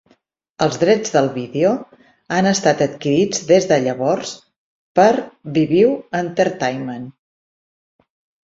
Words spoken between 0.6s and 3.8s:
Els drets del vídeo han estat adquirits des de